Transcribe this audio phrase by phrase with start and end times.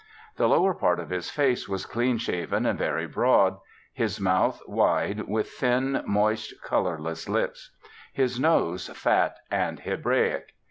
[0.37, 3.59] The lower part of his face was clean shaven and very broad;
[3.93, 7.69] his mouth wide, with thin, moist, colourless lips;
[8.11, 10.53] his nose fat and Hebraic.